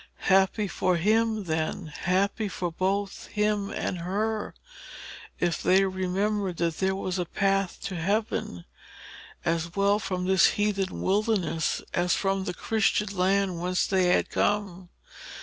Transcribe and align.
Happy 0.31 0.67
for 0.67 0.97
him 0.97 1.43
then,—happy 1.43 2.49
both 2.79 3.11
for 3.11 3.29
him 3.29 3.69
and 3.69 3.99
her,—if 3.99 5.61
they 5.61 5.85
remembered 5.85 6.57
that 6.57 6.79
there 6.79 6.95
was 6.95 7.19
a 7.19 7.25
path 7.25 7.79
to 7.79 7.95
heaven, 7.95 8.65
as 9.45 9.75
well 9.75 9.99
from 9.99 10.25
this 10.25 10.53
heathen 10.57 11.03
wilderness 11.03 11.83
as 11.93 12.15
from 12.15 12.45
the 12.45 12.53
Christian 12.55 13.15
land 13.15 13.61
whence 13.61 13.85
they 13.85 14.05
had 14.07 14.31
come. 14.31 14.89